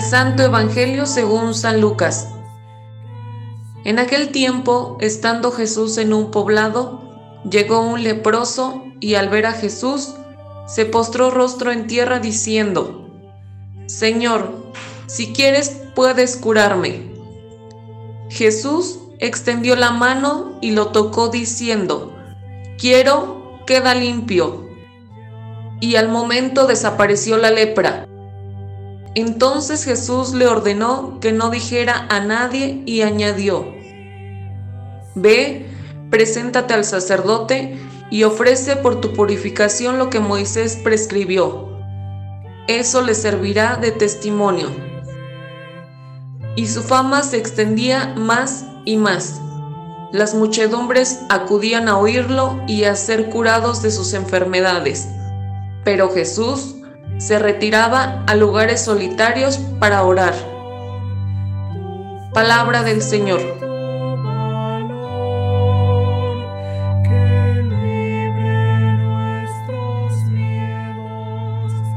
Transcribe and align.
Santo 0.00 0.42
Evangelio 0.42 1.04
según 1.04 1.54
San 1.54 1.80
Lucas. 1.80 2.28
En 3.84 3.98
aquel 3.98 4.30
tiempo, 4.30 4.96
estando 5.00 5.52
Jesús 5.52 5.98
en 5.98 6.12
un 6.14 6.30
poblado, 6.30 7.02
llegó 7.48 7.80
un 7.80 8.02
leproso 8.02 8.82
y 9.00 9.14
al 9.14 9.28
ver 9.28 9.46
a 9.46 9.52
Jesús, 9.52 10.14
se 10.66 10.86
postró 10.86 11.30
rostro 11.30 11.70
en 11.70 11.86
tierra 11.86 12.18
diciendo, 12.18 13.10
Señor, 13.86 14.52
si 15.06 15.32
quieres 15.32 15.82
puedes 15.94 16.36
curarme. 16.36 17.10
Jesús 18.30 19.00
extendió 19.18 19.76
la 19.76 19.90
mano 19.90 20.58
y 20.60 20.70
lo 20.70 20.88
tocó 20.88 21.28
diciendo, 21.28 22.14
Quiero, 22.78 23.60
queda 23.66 23.94
limpio. 23.94 24.68
Y 25.80 25.96
al 25.96 26.08
momento 26.08 26.66
desapareció 26.66 27.36
la 27.36 27.50
lepra. 27.50 28.06
Entonces 29.14 29.84
Jesús 29.84 30.34
le 30.34 30.46
ordenó 30.46 31.18
que 31.20 31.32
no 31.32 31.50
dijera 31.50 32.06
a 32.10 32.20
nadie 32.20 32.82
y 32.86 33.02
añadió, 33.02 33.74
Ve, 35.16 35.66
preséntate 36.10 36.74
al 36.74 36.84
sacerdote 36.84 37.76
y 38.10 38.22
ofrece 38.22 38.76
por 38.76 39.00
tu 39.00 39.12
purificación 39.12 39.98
lo 39.98 40.10
que 40.10 40.20
Moisés 40.20 40.76
prescribió. 40.76 41.68
Eso 42.68 43.02
le 43.02 43.14
servirá 43.14 43.76
de 43.76 43.90
testimonio. 43.90 44.68
Y 46.54 46.66
su 46.66 46.82
fama 46.82 47.22
se 47.22 47.36
extendía 47.36 48.14
más 48.16 48.64
y 48.84 48.96
más. 48.96 49.40
Las 50.12 50.34
muchedumbres 50.34 51.20
acudían 51.28 51.88
a 51.88 51.98
oírlo 51.98 52.60
y 52.66 52.84
a 52.84 52.94
ser 52.94 53.30
curados 53.30 53.82
de 53.82 53.90
sus 53.90 54.12
enfermedades. 54.12 55.08
Pero 55.84 56.10
Jesús 56.10 56.76
se 57.20 57.38
retiraba 57.38 58.24
a 58.26 58.34
lugares 58.34 58.80
solitarios 58.80 59.58
para 59.78 60.02
orar. 60.02 60.32
Palabra 62.32 62.82
del 62.82 63.02
Señor. 63.02 63.40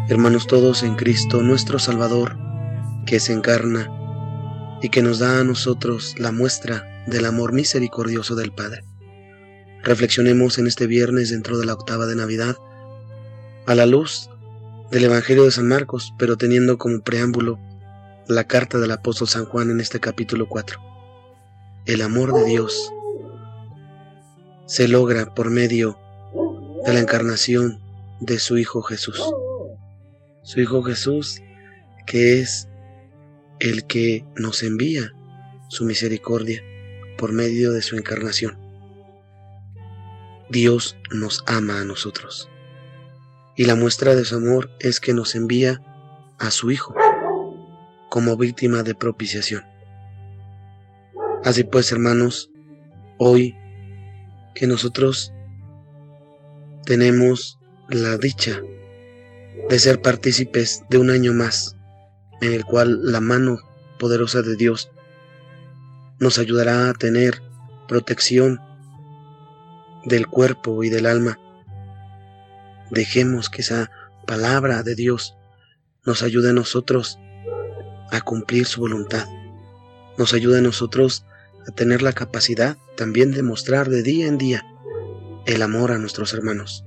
Hermanos 0.10 0.46
todos 0.46 0.84
en 0.84 0.96
Cristo, 0.96 1.42
nuestro 1.42 1.80
Salvador, 1.80 2.38
que 3.06 3.22
se 3.22 3.32
encarna 3.32 3.90
y 4.82 4.90
que 4.90 5.02
nos 5.02 5.20
da 5.20 5.40
a 5.40 5.44
nosotros 5.46 6.16
la 6.18 6.34
muestra 6.34 7.06
del 7.08 7.26
amor 7.26 7.54
misericordioso 7.54 8.36
del 8.36 8.52
Padre. 8.52 8.84
Reflexionemos 9.84 10.58
en 10.58 10.68
este 10.68 10.86
viernes 10.86 11.30
dentro 11.30 11.58
de 11.58 11.66
la 11.66 11.74
octava 11.74 12.08
de 12.08 12.18
Navidad 12.18 12.58
a 13.66 13.76
la 13.76 13.86
luz 13.86 14.30
del 14.92 15.06
Evangelio 15.06 15.46
de 15.46 15.52
San 15.52 15.68
Marcos, 15.68 16.14
pero 16.18 16.38
teniendo 16.38 16.78
como 16.78 17.02
preámbulo 17.02 17.60
la 18.28 18.46
carta 18.46 18.80
del 18.80 18.92
apóstol 18.92 19.28
San 19.28 19.46
Juan 19.46 19.70
en 19.70 19.80
este 19.80 20.00
capítulo 20.00 20.48
4. 20.48 20.80
El 21.86 22.02
amor 22.02 22.34
de 22.34 22.46
Dios 22.46 22.92
se 24.66 24.88
logra 24.88 25.34
por 25.34 25.50
medio 25.50 25.98
de 26.86 26.94
la 26.94 27.00
encarnación 27.00 27.82
de 28.20 28.40
su 28.40 28.58
Hijo 28.58 28.82
Jesús. 28.82 29.22
Su 30.44 30.62
Hijo 30.62 30.84
Jesús, 30.84 31.42
que 32.06 32.40
es 32.40 32.68
el 33.60 33.86
que 33.86 34.26
nos 34.36 34.64
envía 34.64 35.12
su 35.70 35.86
misericordia 35.86 36.64
por 37.18 37.32
medio 37.32 37.72
de 37.72 37.82
su 37.82 37.98
encarnación. 37.98 38.58
Dios 40.50 40.98
nos 41.12 41.44
ama 41.48 41.82
a 41.82 41.86
nosotros 41.86 42.50
y 43.56 43.66
la 43.66 43.76
muestra 43.76 44.16
de 44.16 44.26
su 44.26 44.36
amor 44.36 44.72
es 44.80 45.00
que 45.00 45.14
nos 45.14 45.36
envía 45.36 45.82
a 46.40 46.52
su 46.52 46.72
Hijo 46.72 46.96
como 48.10 48.38
víctima 48.38 48.84
de 48.84 48.96
propiciación. 48.96 49.64
Así 51.44 51.64
pues, 51.64 51.92
hermanos, 51.92 52.52
hoy 53.18 53.56
que 54.56 54.68
nosotros 54.68 55.34
tenemos 56.86 57.60
la 57.90 58.18
dicha 58.18 58.62
de 59.70 59.80
ser 59.80 60.02
partícipes 60.02 60.84
de 60.90 60.98
un 60.98 61.10
año 61.10 61.34
más 61.34 61.76
en 62.42 62.54
el 62.54 62.66
cual 62.66 63.00
la 63.04 63.22
mano 63.22 63.60
poderosa 64.00 64.42
de 64.42 64.56
Dios 64.56 64.92
nos 66.20 66.40
ayudará 66.40 66.90
a 66.90 66.94
tener 66.94 67.42
protección 67.88 68.60
del 70.06 70.28
cuerpo 70.28 70.84
y 70.84 70.90
del 70.90 71.06
alma 71.06 71.40
Dejemos 72.94 73.50
que 73.50 73.64
esa 73.64 73.90
palabra 74.28 74.84
de 74.84 74.94
Dios 74.94 75.36
nos 76.06 76.22
ayude 76.22 76.52
a 76.52 76.54
nosotros 76.54 77.18
a 78.12 78.22
cumplir 78.22 78.68
su 78.68 78.82
voluntad. 78.82 79.28
Nos 80.20 80.36
ayude 80.36 80.60
a 80.60 80.62
nosotros 80.62 81.26
a 81.68 81.72
tener 81.72 82.04
la 82.04 82.14
capacidad 82.14 82.78
también 82.96 83.32
de 83.32 83.42
mostrar 83.42 83.90
de 83.90 84.04
día 84.04 84.28
en 84.28 84.38
día 84.38 84.64
el 85.48 85.64
amor 85.64 85.92
a 85.92 85.98
nuestros 85.98 86.36
hermanos. 86.36 86.86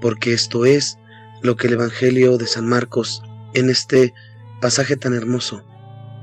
Porque 0.00 0.32
esto 0.32 0.64
es 0.64 0.96
lo 1.42 1.56
que 1.56 1.66
el 1.66 1.74
Evangelio 1.74 2.38
de 2.38 2.46
San 2.46 2.66
Marcos 2.66 3.22
en 3.52 3.68
este 3.68 4.14
pasaje 4.62 4.96
tan 4.96 5.12
hermoso 5.12 5.66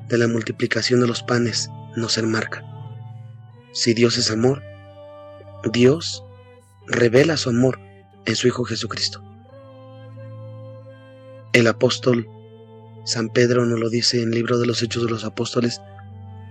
de 0.10 0.18
la 0.18 0.28
multiplicación 0.28 1.02
de 1.02 1.08
los 1.08 1.22
panes 1.22 1.70
nos 1.96 2.18
enmarca. 2.18 2.66
Si 3.74 3.94
Dios 3.94 4.18
es 4.18 4.32
amor, 4.32 4.64
Dios 5.72 6.24
revela 6.88 7.38
su 7.38 7.52
amor 7.52 7.91
en 8.26 8.36
su 8.36 8.48
Hijo 8.48 8.64
Jesucristo. 8.64 9.24
El 11.54 11.68
apóstol 11.68 12.28
San 13.04 13.30
Pedro 13.30 13.66
nos 13.66 13.80
lo 13.80 13.90
dice 13.90 14.22
en 14.22 14.30
el 14.30 14.36
libro 14.36 14.60
de 14.60 14.68
los 14.68 14.82
Hechos 14.84 15.04
de 15.04 15.10
los 15.10 15.24
Apóstoles, 15.24 15.82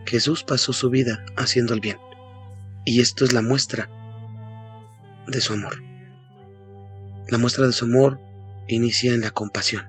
Jesús 0.05 0.43
pasó 0.43 0.73
su 0.73 0.91
vida 0.91 1.25
haciendo 1.37 1.75
el 1.75 1.81
bien. 1.81 1.99
Y 2.85 3.01
esto 3.01 3.25
es 3.25 3.33
la 3.33 3.43
muestra 3.43 3.89
de 5.29 5.41
su 5.41 5.53
amor. 5.53 5.81
La 7.29 7.39
muestra 7.39 7.67
de 7.67 7.73
su 7.73 7.85
amor 7.85 8.21
inicia 8.67 9.15
en 9.15 9.21
la 9.21 9.31
compasión. 9.31 9.87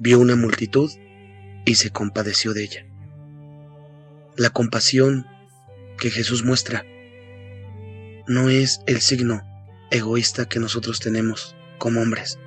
Vio 0.00 0.20
una 0.20 0.36
multitud 0.36 0.90
y 1.64 1.76
se 1.76 1.90
compadeció 1.90 2.52
de 2.52 2.64
ella. 2.64 2.86
La 4.36 4.50
compasión 4.50 5.26
que 5.98 6.10
Jesús 6.10 6.44
muestra 6.44 6.84
no 8.26 8.50
es 8.50 8.80
el 8.86 9.00
signo 9.00 9.45
egoísta 9.90 10.48
que 10.48 10.60
nosotros 10.60 11.00
tenemos 11.00 11.54
como 11.78 12.00
hombres, 12.00 12.38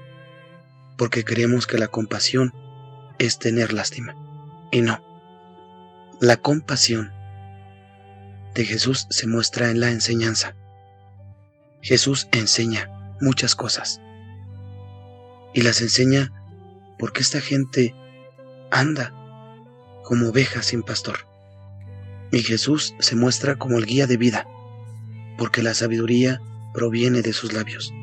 porque 0.97 1.23
creemos 1.23 1.67
que 1.67 1.77
la 1.77 1.88
compasión 1.88 2.53
es 3.17 3.39
tener 3.39 3.73
lástima. 3.73 4.16
Y 4.72 4.81
no, 4.81 5.01
la 6.19 6.38
compasión 6.38 7.11
de 8.53 8.66
Jesús 8.66 9.07
se 9.09 9.27
muestra 9.27 9.69
en 9.69 9.79
la 9.79 9.91
enseñanza. 9.91 10.55
Jesús 11.81 12.27
enseña 12.31 12.89
muchas 13.22 13.56
cosas 13.56 14.01
y 15.53 15.61
las 15.61 15.81
enseña 15.81 16.31
porque 16.97 17.21
esta 17.21 17.39
gente 17.41 17.95
anda 18.71 19.13
como 20.03 20.29
oveja 20.29 20.61
sin 20.61 20.83
pastor. 20.83 21.27
Y 22.31 22.44
Jesús 22.44 22.94
se 23.00 23.16
muestra 23.16 23.56
como 23.56 23.77
el 23.77 23.85
guía 23.85 24.06
de 24.06 24.17
vida, 24.17 24.47
porque 25.38 25.63
la 25.63 25.73
sabiduría 25.73 26.41
proviene 26.79 27.22
de 27.22 27.34
sus 27.34 27.51
labios. 27.51 27.94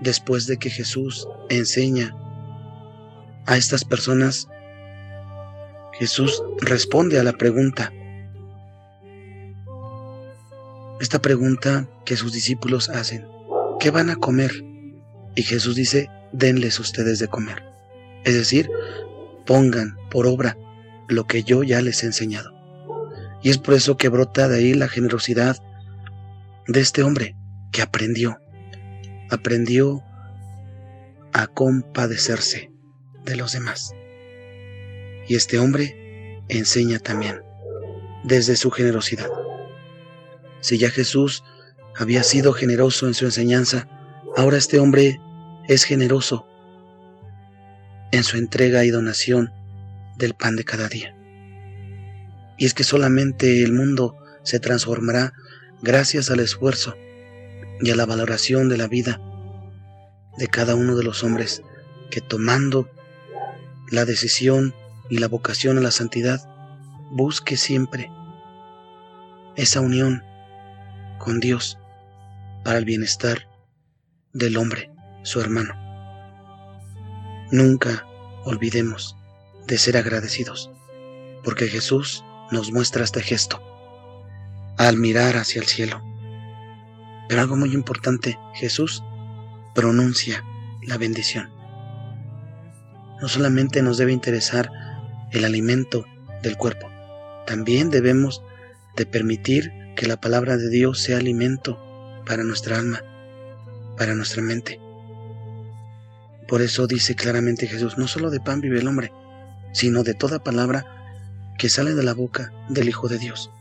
Después 0.00 0.48
de 0.48 0.56
que 0.56 0.68
Jesús 0.68 1.28
enseña 1.48 2.12
a 3.46 3.56
estas 3.56 3.84
personas, 3.84 4.48
Jesús 5.92 6.42
responde 6.60 7.20
a 7.20 7.22
la 7.22 7.34
pregunta. 7.34 7.92
Esta 11.00 11.22
pregunta 11.22 11.88
que 12.04 12.16
sus 12.16 12.32
discípulos 12.32 12.88
hacen, 12.88 13.28
¿qué 13.78 13.92
van 13.92 14.10
a 14.10 14.16
comer? 14.16 14.50
Y 15.36 15.44
Jesús 15.44 15.76
dice, 15.76 16.10
denles 16.32 16.80
ustedes 16.80 17.20
de 17.20 17.28
comer. 17.28 17.62
Es 18.24 18.34
decir, 18.34 18.68
pongan 19.46 19.96
por 20.10 20.26
obra 20.26 20.58
lo 21.06 21.28
que 21.28 21.44
yo 21.44 21.62
ya 21.62 21.80
les 21.80 22.02
he 22.02 22.06
enseñado. 22.06 22.52
Y 23.40 23.50
es 23.50 23.58
por 23.58 23.74
eso 23.74 23.96
que 23.96 24.08
brota 24.08 24.48
de 24.48 24.56
ahí 24.58 24.74
la 24.74 24.88
generosidad 24.88 25.58
de 26.66 26.80
este 26.80 27.04
hombre, 27.04 27.36
que 27.72 27.82
aprendió, 27.82 28.40
aprendió 29.30 30.02
a 31.32 31.46
compadecerse 31.46 32.70
de 33.24 33.36
los 33.36 33.52
demás. 33.52 33.92
Y 35.28 35.36
este 35.36 35.58
hombre 35.58 36.42
enseña 36.48 36.98
también 36.98 37.42
desde 38.24 38.56
su 38.56 38.70
generosidad. 38.70 39.30
Si 40.60 40.78
ya 40.78 40.90
Jesús 40.90 41.44
había 41.96 42.22
sido 42.22 42.52
generoso 42.52 43.06
en 43.06 43.14
su 43.14 43.24
enseñanza, 43.24 43.88
ahora 44.36 44.56
este 44.56 44.78
hombre 44.78 45.20
es 45.68 45.84
generoso 45.84 46.46
en 48.12 48.24
su 48.24 48.36
entrega 48.36 48.84
y 48.84 48.90
donación 48.90 49.52
del 50.16 50.34
pan 50.34 50.56
de 50.56 50.64
cada 50.64 50.88
día. 50.88 51.14
Y 52.58 52.66
es 52.66 52.74
que 52.74 52.84
solamente 52.84 53.62
el 53.62 53.72
mundo 53.72 54.16
se 54.42 54.58
transformará 54.58 55.32
gracias 55.80 56.30
al 56.30 56.40
esfuerzo 56.40 56.94
y 57.80 57.90
a 57.90 57.96
la 57.96 58.06
valoración 58.06 58.68
de 58.68 58.76
la 58.76 58.86
vida 58.86 59.20
de 60.36 60.48
cada 60.48 60.74
uno 60.74 60.96
de 60.96 61.04
los 61.04 61.24
hombres 61.24 61.62
que 62.10 62.20
tomando 62.20 62.88
la 63.90 64.04
decisión 64.04 64.74
y 65.08 65.18
la 65.18 65.28
vocación 65.28 65.78
a 65.78 65.80
la 65.80 65.90
santidad 65.90 66.40
busque 67.10 67.56
siempre 67.56 68.10
esa 69.56 69.80
unión 69.80 70.22
con 71.18 71.40
Dios 71.40 71.78
para 72.64 72.78
el 72.78 72.84
bienestar 72.84 73.48
del 74.32 74.56
hombre, 74.56 74.90
su 75.22 75.40
hermano. 75.40 75.74
Nunca 77.50 78.06
olvidemos 78.44 79.16
de 79.66 79.76
ser 79.76 79.96
agradecidos, 79.96 80.70
porque 81.42 81.66
Jesús 81.68 82.24
nos 82.50 82.72
muestra 82.72 83.04
este 83.04 83.22
gesto 83.22 83.60
al 84.78 84.96
mirar 84.96 85.36
hacia 85.36 85.60
el 85.60 85.66
cielo. 85.66 86.09
Pero 87.30 87.42
algo 87.42 87.54
muy 87.54 87.72
importante, 87.74 88.36
Jesús 88.54 89.04
pronuncia 89.72 90.44
la 90.82 90.98
bendición. 90.98 91.48
No 93.20 93.28
solamente 93.28 93.82
nos 93.82 93.98
debe 93.98 94.10
interesar 94.10 94.68
el 95.30 95.44
alimento 95.44 96.06
del 96.42 96.56
cuerpo, 96.56 96.90
también 97.46 97.88
debemos 97.88 98.42
de 98.96 99.06
permitir 99.06 99.70
que 99.94 100.08
la 100.08 100.20
palabra 100.20 100.56
de 100.56 100.70
Dios 100.70 100.98
sea 100.98 101.18
alimento 101.18 101.78
para 102.26 102.42
nuestra 102.42 102.80
alma, 102.80 103.00
para 103.96 104.16
nuestra 104.16 104.42
mente. 104.42 104.80
Por 106.48 106.62
eso 106.62 106.88
dice 106.88 107.14
claramente 107.14 107.68
Jesús, 107.68 107.96
no 107.96 108.08
solo 108.08 108.30
de 108.30 108.40
pan 108.40 108.60
vive 108.60 108.80
el 108.80 108.88
hombre, 108.88 109.12
sino 109.72 110.02
de 110.02 110.14
toda 110.14 110.42
palabra 110.42 110.84
que 111.58 111.68
sale 111.68 111.94
de 111.94 112.02
la 112.02 112.12
boca 112.12 112.52
del 112.68 112.88
Hijo 112.88 113.06
de 113.06 113.18
Dios. 113.18 113.52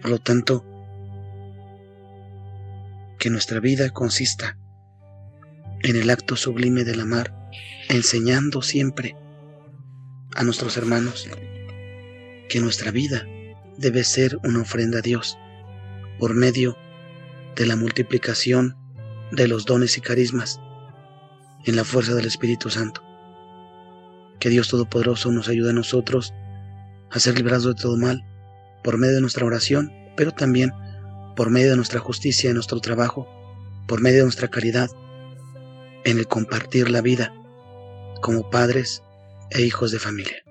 Por 0.00 0.10
lo 0.10 0.18
tanto, 0.18 0.64
que 3.24 3.30
nuestra 3.30 3.58
vida 3.58 3.88
consista 3.88 4.58
en 5.82 5.96
el 5.96 6.10
acto 6.10 6.36
sublime 6.36 6.84
del 6.84 7.00
amar, 7.00 7.34
enseñando 7.88 8.60
siempre 8.60 9.16
a 10.34 10.44
nuestros 10.44 10.76
hermanos 10.76 11.26
que 12.50 12.60
nuestra 12.60 12.90
vida 12.90 13.26
debe 13.78 14.04
ser 14.04 14.36
una 14.44 14.60
ofrenda 14.60 14.98
a 14.98 15.00
Dios 15.00 15.38
por 16.18 16.34
medio 16.34 16.76
de 17.56 17.64
la 17.64 17.76
multiplicación 17.76 18.76
de 19.32 19.48
los 19.48 19.64
dones 19.64 19.96
y 19.96 20.02
carismas 20.02 20.60
en 21.64 21.76
la 21.76 21.84
fuerza 21.84 22.12
del 22.12 22.26
Espíritu 22.26 22.68
Santo. 22.68 23.02
Que 24.38 24.50
Dios 24.50 24.68
Todopoderoso 24.68 25.32
nos 25.32 25.48
ayude 25.48 25.70
a 25.70 25.72
nosotros 25.72 26.34
a 27.10 27.18
ser 27.18 27.36
librados 27.36 27.64
de 27.74 27.82
todo 27.82 27.96
mal 27.96 28.22
por 28.82 28.98
medio 28.98 29.14
de 29.14 29.22
nuestra 29.22 29.46
oración, 29.46 29.90
pero 30.14 30.32
también 30.32 30.74
por 31.34 31.50
medio 31.50 31.70
de 31.70 31.76
nuestra 31.76 32.00
justicia 32.00 32.50
en 32.50 32.54
nuestro 32.54 32.80
trabajo, 32.80 33.28
por 33.86 34.00
medio 34.00 34.18
de 34.18 34.24
nuestra 34.24 34.48
caridad, 34.48 34.90
en 36.04 36.18
el 36.18 36.26
compartir 36.26 36.90
la 36.90 37.00
vida 37.00 37.34
como 38.20 38.50
padres 38.50 39.02
e 39.50 39.62
hijos 39.62 39.90
de 39.90 39.98
familia. 39.98 40.43